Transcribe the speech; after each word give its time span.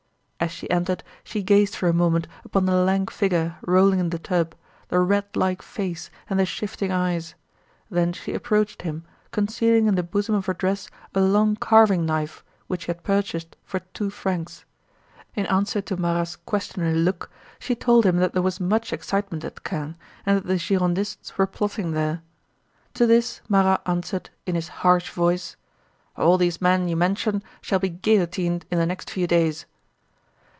As 0.43 0.49
she 0.49 0.67
entered 0.71 1.03
she 1.23 1.43
gazed 1.43 1.75
for 1.75 1.87
a 1.87 1.93
moment 1.93 2.27
upon 2.43 2.65
the 2.65 2.73
lank 2.75 3.11
figure 3.11 3.57
rolling 3.61 3.99
in 3.99 4.09
the 4.09 4.17
tub, 4.17 4.55
the 4.87 4.97
rat 4.99 5.37
like 5.37 5.61
face, 5.61 6.09
and 6.27 6.39
the 6.39 6.47
shifting 6.47 6.91
eyes. 6.91 7.35
Then 7.91 8.11
she 8.11 8.33
approached 8.33 8.81
him, 8.81 9.03
concealing 9.29 9.85
in 9.85 9.93
the 9.93 10.01
bosom 10.01 10.33
of 10.33 10.47
her 10.47 10.55
dress 10.55 10.89
a 11.13 11.19
long 11.21 11.55
carving 11.57 12.07
knife 12.07 12.43
which 12.65 12.85
she 12.85 12.87
had 12.87 13.03
purchased 13.03 13.55
for 13.63 13.81
two 13.93 14.09
francs. 14.09 14.65
In 15.35 15.45
answer 15.45 15.79
to 15.81 15.95
Marat's 15.95 16.35
questioning 16.37 16.95
look 16.95 17.29
she 17.59 17.75
told 17.75 18.03
him 18.03 18.17
that 18.17 18.33
there 18.33 18.41
was 18.41 18.59
much 18.59 18.91
excitement 18.91 19.43
at 19.45 19.63
Caen 19.63 19.95
and 20.25 20.37
that 20.37 20.47
the 20.47 20.57
Girondists 20.57 21.37
were 21.37 21.45
plotting 21.45 21.91
there. 21.91 22.23
To 22.95 23.05
this 23.05 23.41
Marat 23.47 23.81
answered, 23.85 24.31
in 24.47 24.55
his 24.55 24.69
harsh 24.69 25.11
voice: 25.11 25.55
"All 26.17 26.39
these 26.39 26.59
men 26.59 26.87
you 26.87 26.95
mention 26.95 27.43
shall 27.61 27.77
be 27.77 27.89
guillotined 27.89 28.65
in 28.71 28.79
the 28.79 28.87
next 28.87 29.11
few 29.11 29.27
days!" 29.27 29.67